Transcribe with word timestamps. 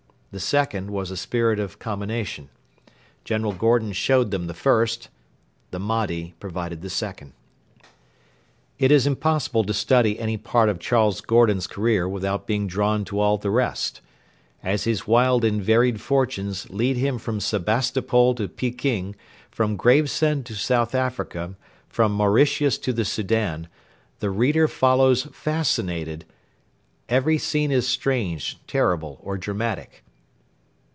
The 0.33 0.39
second 0.39 0.91
was 0.91 1.11
a 1.11 1.17
spirit 1.17 1.59
of 1.59 1.77
combination. 1.77 2.47
General 3.25 3.51
Gordon 3.51 3.91
showed 3.91 4.31
them 4.31 4.47
the 4.47 4.53
first. 4.53 5.09
The 5.71 5.77
Mahdi 5.79 6.35
provided 6.39 6.81
the 6.81 6.89
second. 6.89 7.33
It 8.79 8.93
is 8.93 9.05
impossible 9.05 9.65
to 9.65 9.73
study 9.73 10.17
any 10.17 10.37
part 10.37 10.69
of 10.69 10.79
Charles 10.79 11.19
Gordon's 11.19 11.67
career 11.67 12.07
without 12.07 12.47
being 12.47 12.65
drawn 12.65 13.03
to 13.11 13.19
all 13.19 13.37
the 13.37 13.49
rest. 13.51 13.99
As 14.63 14.85
his 14.85 15.05
wild 15.05 15.43
and 15.43 15.61
varied 15.61 15.99
fortunes 15.99 16.69
lead 16.69 16.95
him 16.95 17.17
from 17.17 17.41
Sebastopol 17.41 18.33
to 18.35 18.47
Pekin, 18.47 19.17
from 19.49 19.75
Gravesend 19.75 20.45
to 20.45 20.55
South 20.55 20.95
Africa, 20.95 21.57
from 21.89 22.13
Mauritius 22.13 22.77
to 22.77 22.93
the 22.93 23.03
Soudan, 23.03 23.67
the 24.19 24.29
reader 24.29 24.69
follows 24.69 25.23
fascinated. 25.33 26.23
Every 27.09 27.37
scene 27.37 27.69
is 27.71 27.85
strange, 27.85 28.59
terrible, 28.65 29.17
or 29.21 29.37
dramatic. 29.37 30.05